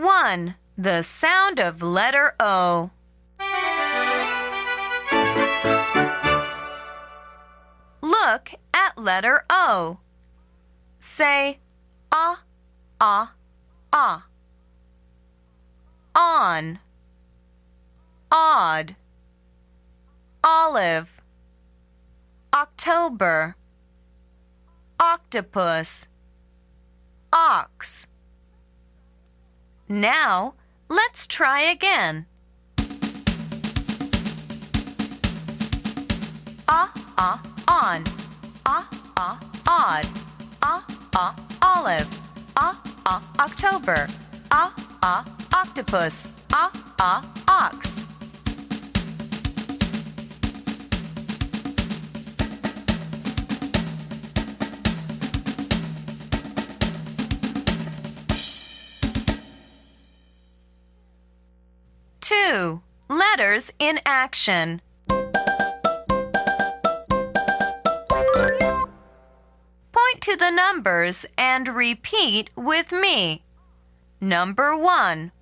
1. 0.00 0.54
The 0.76 1.02
sound 1.02 1.58
of 1.58 1.82
letter 1.82 2.36
O. 2.38 2.92
Look 8.00 8.52
at 8.72 8.96
letter 8.96 9.44
O. 9.50 9.98
Say 11.00 11.58
ah, 12.12 12.42
ah, 13.00 13.34
ah. 13.92 14.26
On, 16.14 16.78
odd, 18.30 18.94
olive, 20.44 21.20
October, 22.52 23.56
octopus, 25.00 26.06
ox. 27.32 28.06
Now, 29.88 30.52
let's 30.90 31.26
try 31.26 31.62
again. 31.62 32.26
Ah, 36.68 36.92
ah, 37.16 37.42
on. 37.66 38.04
Ah, 38.66 38.86
ah, 39.16 39.40
odd. 39.66 40.06
Ah, 40.62 40.84
ah, 41.16 41.34
olive. 41.62 42.06
Ah, 42.54 42.78
ah, 43.06 43.22
October. 43.40 44.06
Ah, 44.50 44.74
ah, 45.02 45.24
octopus. 45.54 46.44
Ah, 46.52 46.70
ah, 47.00 47.22
ox. 47.48 48.04
Two. 62.28 62.82
Letters 63.08 63.72
in 63.78 64.00
action. 64.04 64.82
Point 69.92 70.20
to 70.20 70.36
the 70.36 70.50
numbers 70.50 71.24
and 71.38 71.68
repeat 71.68 72.50
with 72.54 72.92
me. 72.92 73.44
Number 74.20 74.76
one, 74.76 75.32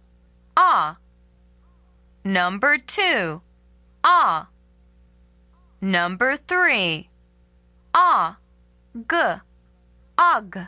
ah. 0.57 0.99
Number 2.25 2.79
two, 2.79 3.43
ah. 4.05 4.49
Number 5.81 6.37
three, 6.37 7.11
ah, 7.95 8.39
g, 8.95 9.17
og. 10.17 10.59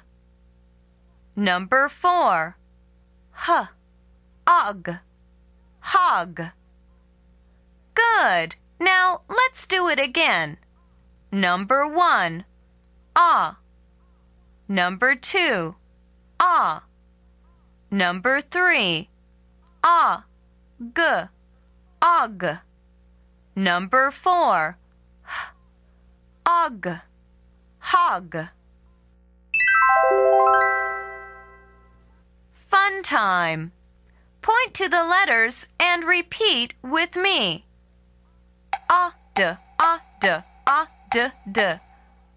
Number 1.37 1.89
four, 1.89 2.57
h, 3.47 3.69
og, 4.49 4.99
hog. 5.89 6.43
Good. 7.95 8.57
Now 8.79 9.23
let's 9.29 9.67
do 9.67 9.89
it 9.89 9.99
again. 9.99 10.59
Number 11.33 11.87
one, 11.89 12.45
ah. 13.17 13.59
Number 14.69 15.15
two, 15.15 15.77
ah. 16.39 16.85
Number 17.91 18.41
three, 18.41 19.09
ah, 19.83 20.25
g, 20.95 21.03
og. 22.03 22.59
Number 23.57 24.11
four, 24.11 24.77
h, 25.25 25.55
og, 26.45 27.01
hog. 27.81 28.37
Fun 32.53 33.03
time. 33.03 33.73
Point 34.43 34.75
to 34.75 34.89
the 34.89 35.05
letters 35.05 35.67
and 35.79 36.05
repeat 36.05 36.75
with 36.83 37.17
me. 37.17 37.65
A 38.91 39.13
d 39.35 39.43
a 39.43 40.01
d 40.21 40.29
a 40.67 40.89
d 41.11 41.29
d 41.51 41.61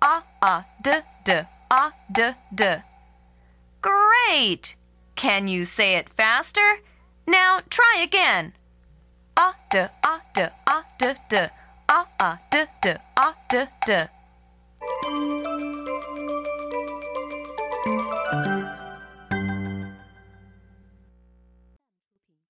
a 0.01 0.23
a 0.41 0.65
d 0.83 0.91
d 1.23 1.31
a 1.71 1.93
d 2.11 2.33
d. 2.53 2.63
Great! 3.81 4.75
Can 5.15 5.47
you 5.47 5.65
say 5.65 5.95
it 5.95 6.09
faster? 6.09 6.79
Now 7.27 7.59
try 7.69 8.01
again. 8.03 8.53
A 9.37 9.53
d 9.69 9.77
a 9.79 10.21
d 10.33 10.41
a 10.67 10.83
d 10.97 11.13
d 11.29 11.37
a 11.89 12.05
a 12.19 12.39
d 12.51 12.65
d 12.81 12.95
a 13.17 13.35
d 13.49 13.67
d. 13.85 14.07